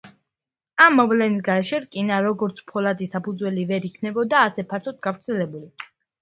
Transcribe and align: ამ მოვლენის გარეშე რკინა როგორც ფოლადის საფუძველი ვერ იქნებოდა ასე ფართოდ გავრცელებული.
ამ 0.85 0.95
მოვლენის 0.99 1.43
გარეშე 1.47 1.81
რკინა 1.83 2.17
როგორც 2.27 2.61
ფოლადის 2.71 3.13
საფუძველი 3.17 3.67
ვერ 3.73 3.87
იქნებოდა 3.91 4.41
ასე 4.49 4.67
ფართოდ 4.73 4.99
გავრცელებული. 5.11 5.89